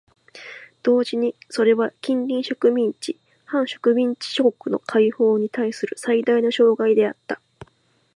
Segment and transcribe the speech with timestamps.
[0.81, 7.39] 同時にそれは近隣植民地・半植民地諸国の解放にたいする最大の障害であった。